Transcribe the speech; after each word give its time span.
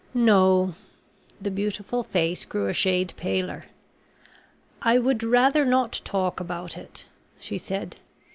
"No." 0.15 0.73
The 1.39 1.51
beautiful 1.51 2.01
face 2.01 2.43
grew 2.43 2.65
a 2.67 2.73
shade 2.73 3.13
paler. 3.17 3.65
"I 4.81 4.97
would 4.97 5.21
rather 5.21 5.63
not 5.63 6.01
talk 6.03 6.39
about 6.39 6.75
it," 6.75 7.05
she 7.39 7.59
said. 7.59 7.97